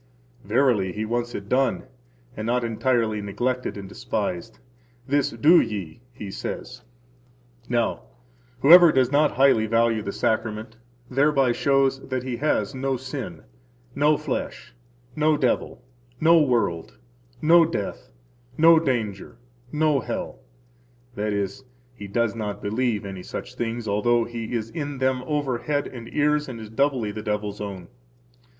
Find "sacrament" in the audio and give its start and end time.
10.11-10.75